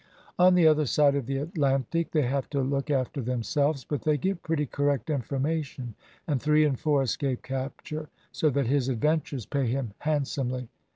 On 0.39 0.55
the 0.55 0.65
other 0.65 0.87
side 0.87 1.13
of 1.13 1.27
the 1.27 1.37
Atlantic, 1.37 2.09
they 2.09 2.23
have 2.23 2.49
to 2.49 2.61
look 2.61 2.89
after 2.89 3.21
themselves, 3.21 3.83
but 3.85 4.01
they 4.01 4.17
get 4.17 4.41
pretty 4.41 4.65
correct 4.65 5.11
information, 5.11 5.93
and 6.25 6.41
three 6.41 6.65
in 6.65 6.75
four 6.75 7.03
escape 7.03 7.43
capture, 7.43 8.09
so 8.31 8.49
that 8.49 8.65
his 8.65 8.89
adventures 8.89 9.45
pay 9.45 9.67
him 9.67 9.93
handsomely. 9.99 10.69